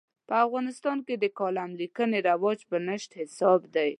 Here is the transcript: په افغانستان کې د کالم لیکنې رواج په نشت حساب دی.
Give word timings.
په 0.27 0.35
افغانستان 0.45 0.97
کې 1.07 1.15
د 1.23 1.25
کالم 1.39 1.69
لیکنې 1.81 2.19
رواج 2.29 2.59
په 2.69 2.77
نشت 2.87 3.09
حساب 3.21 3.59
دی. 3.75 3.89